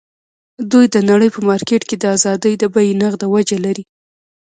دوی 0.71 0.85
د 0.93 0.97
نړۍ 1.09 1.29
په 1.35 1.39
مارکېټ 1.49 1.81
کې 1.89 1.95
د 1.99 2.05
ازادۍ 2.15 2.53
د 2.59 2.63
بیې 2.73 2.91
نغده 3.01 3.27
وجه 3.33 3.57
لري. 3.65 3.83